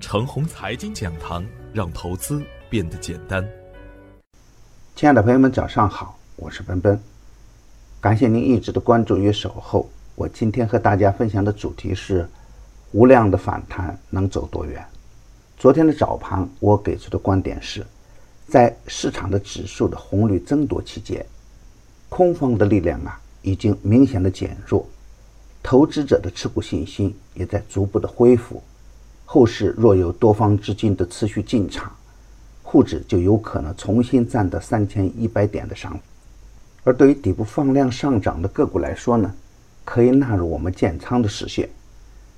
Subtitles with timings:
[0.00, 3.46] 程红财经讲堂，让投资变得简单。
[4.94, 6.98] 亲爱的朋友们，早上好，我是奔奔，
[8.00, 9.88] 感谢您一直的关注与守候。
[10.14, 12.28] 我今天和大家分享的主题是：
[12.92, 14.84] 无量的反弹能走多远？
[15.56, 17.84] 昨天的早盘，我给出的观点是，
[18.46, 21.24] 在市场的指数的红绿争夺期间，
[22.08, 24.86] 空方的力量啊已经明显的减弱。
[25.60, 28.62] 投资者的持股信心也在逐步的恢复，
[29.30, 31.92] 后市若有多方资金的持续进场，
[32.62, 36.00] 沪指就有可能重新站到三千一百点的上。
[36.82, 39.30] 而对于底部放量上涨的个股来说呢，
[39.84, 41.68] 可以纳入我们建仓的视线。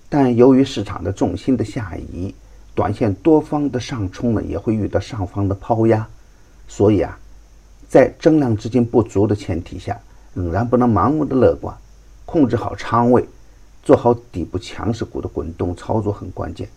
[0.09, 2.35] 但由于市场的重心的下移，
[2.75, 6.05] 短线多方的上冲呢也会遇到上方的抛压，
[6.67, 7.17] 所以啊，
[7.89, 9.97] 在增量资金不足的前提下，
[10.35, 11.73] 仍然不能盲目的乐观。
[12.27, 13.25] 控制好仓位，
[13.85, 16.69] 做好底部强势股的滚动操作很关键。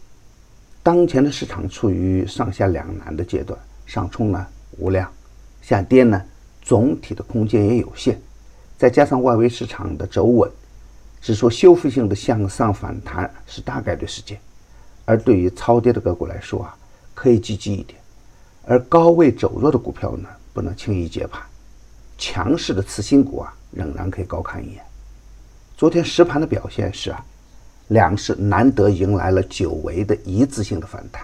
[0.83, 4.45] 当前的市场处于上下两难的阶段，上冲呢
[4.77, 5.09] 无量，
[5.61, 6.21] 下跌呢
[6.61, 8.19] 总体的空间也有限，
[8.77, 10.51] 再加上外围市场的走稳，
[11.21, 14.37] 指数修复性的向上反弹是大概率事件。
[15.05, 16.75] 而对于超跌的个股来说啊，
[17.13, 17.97] 可以积极一点；
[18.65, 21.41] 而高位走弱的股票呢，不能轻易接盘。
[22.17, 24.83] 强势的次新股啊，仍然可以高看一眼。
[25.77, 27.25] 昨天实盘的表现是啊，
[27.89, 31.21] 两市难得迎来了久违的一致性的反弹，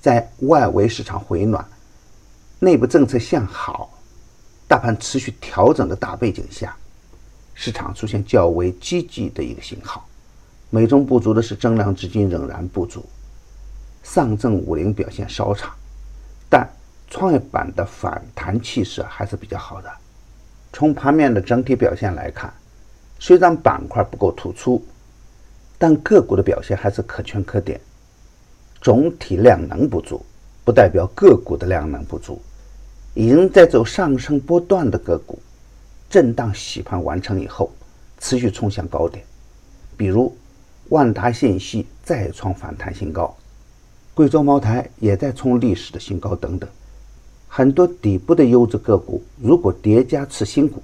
[0.00, 1.66] 在外围市场回暖、
[2.58, 3.90] 内部政策向好、
[4.68, 6.76] 大盘持续调整的大背景下，
[7.54, 10.06] 市场出现较为积极的一个信号。
[10.70, 13.04] 美中不足的是，增量资金仍然不足。
[14.02, 15.74] 上证五零表现稍差，
[16.48, 16.68] 但
[17.08, 19.90] 创业板的反弹气势还是比较好的。
[20.72, 22.52] 从盘面的整体表现来看。
[23.18, 24.84] 虽然板块不够突出，
[25.82, 27.80] 但个股的表现还是可圈可点。
[28.80, 30.24] 总体量能不足，
[30.64, 32.40] 不代表个股的量能不足。
[33.14, 35.40] 已经在走上升波段的个股，
[36.08, 37.68] 震荡洗盘完成以后，
[38.20, 39.24] 持续冲向高点。
[39.96, 40.32] 比如
[40.90, 43.36] 万达信息再创反弹新高，
[44.14, 46.70] 贵州茅台也在冲历史的新高等等。
[47.48, 50.80] 很多底部的优质个股，如果叠加次新股。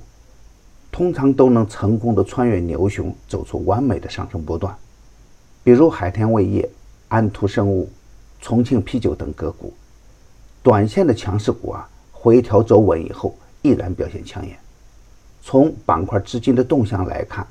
[0.91, 4.77] 通常都能成功的穿越牛熊，走出完美的上升波段。
[5.69, 6.67] 比如海天味业、
[7.09, 7.91] 安图生物、
[8.41, 9.71] 重庆啤酒等个股，
[10.63, 14.57] 短线的强势股啊，回调走稳以后依然表现抢眼。
[15.43, 17.47] 从板块资金的动向来看，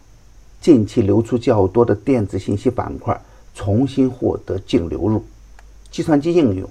[0.60, 3.16] 近期流出较多的电子信息板块
[3.54, 5.24] 重新获得净流入，
[5.92, 6.68] 计算机应用、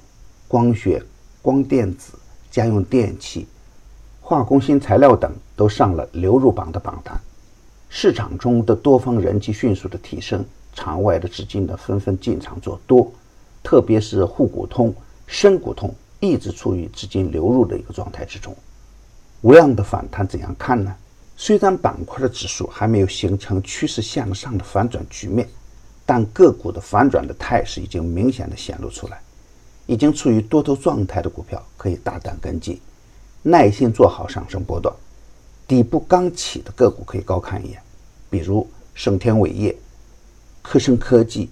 [0.49, 1.01] 光学、
[1.41, 2.15] 光电子、
[2.51, 3.47] 家用电器。
[4.21, 7.17] 化工新材料等都上了流入榜的榜单，
[7.89, 10.45] 市场中的多方人气迅速的提升，
[10.77, 13.11] 场外的资金呢纷纷进场做多，
[13.65, 14.95] 特别是沪股通、
[15.27, 18.55] 深股通一直处于资金流入的一个状态之中。
[19.41, 20.95] 无量的反弹怎样看呢？
[21.37, 25.49] 虽然板块的指数还没有形成趋势向上的反转局面，
[26.05, 29.21] 但个股的反转的态势已经明显的显露出来，
[29.87, 32.81] 已经处于多头状态的股票可以大胆跟进。
[33.43, 34.95] 耐心做好上升波段，
[35.69, 37.81] 底部刚起的个股可以高看一眼，
[38.31, 39.77] 比如盛天伟业、
[40.69, 41.49] 科生科技、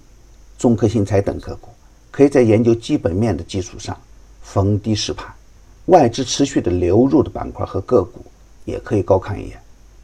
[0.59, 1.69] 中科新材等个股，
[2.11, 3.97] 可以在研究基本面的基础上
[4.43, 5.33] 逢低试盘。
[5.87, 8.25] 外资持续的流入的板块和个股
[8.65, 9.61] 也可以高看一眼。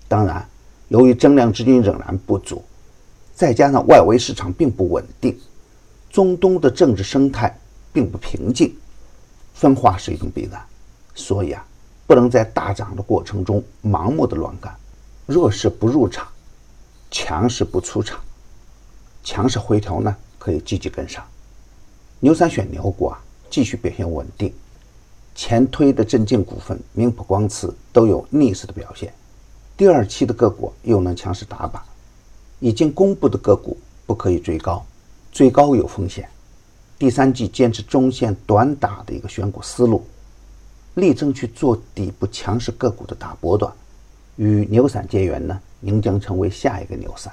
[0.06, 0.48] 当然，
[0.88, 2.62] 由于增量资金仍然不足，
[3.34, 5.36] 再加上外围市场并不稳定，
[6.08, 7.58] 中东的政治生态
[7.92, 8.72] 并不平静，
[9.54, 10.62] 分化是一种必然，
[11.14, 11.66] 所以啊。
[12.06, 14.74] 不能在大涨的过程中盲目的乱干，
[15.26, 16.26] 弱势不入场，
[17.08, 18.20] 强势不出场，
[19.22, 21.24] 强势回调呢可以积极跟上。
[22.20, 24.52] 牛三选牛股啊，继续表现稳定，
[25.34, 29.12] 前推的镇静股份、明普光磁都有逆势的表现。
[29.76, 31.82] 第二期的个股又能强势打板，
[32.58, 33.76] 已经公布的个股
[34.06, 34.84] 不可以追高，
[35.32, 36.28] 追高有风险。
[36.98, 40.04] 第三季坚持中线短打的一个选股思路。
[40.94, 43.72] 力争去做底部强势个股的大波段，
[44.36, 47.32] 与牛散结缘呢，您将成为下一个牛散。